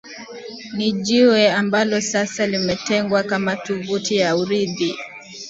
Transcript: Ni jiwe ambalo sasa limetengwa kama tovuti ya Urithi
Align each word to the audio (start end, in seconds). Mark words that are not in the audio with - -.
Ni 0.77 0.91
jiwe 0.91 1.51
ambalo 1.51 2.01
sasa 2.01 2.47
limetengwa 2.47 3.23
kama 3.23 3.55
tovuti 3.55 4.15
ya 4.17 4.35
Urithi 4.35 4.95